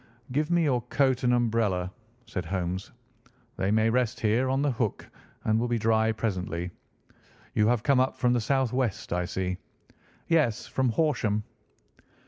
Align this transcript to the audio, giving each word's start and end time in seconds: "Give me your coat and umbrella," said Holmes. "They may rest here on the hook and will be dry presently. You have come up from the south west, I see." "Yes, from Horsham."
"Give 0.31 0.49
me 0.49 0.63
your 0.63 0.81
coat 0.81 1.21
and 1.21 1.31
umbrella," 1.31 1.91
said 2.25 2.43
Holmes. 2.45 2.91
"They 3.57 3.69
may 3.69 3.91
rest 3.91 4.19
here 4.21 4.49
on 4.49 4.63
the 4.63 4.71
hook 4.71 5.07
and 5.43 5.59
will 5.59 5.67
be 5.67 5.77
dry 5.77 6.11
presently. 6.11 6.71
You 7.53 7.67
have 7.67 7.83
come 7.83 7.99
up 7.99 8.17
from 8.17 8.33
the 8.33 8.41
south 8.41 8.73
west, 8.73 9.13
I 9.13 9.25
see." 9.25 9.57
"Yes, 10.27 10.65
from 10.65 10.89
Horsham." 10.89 11.43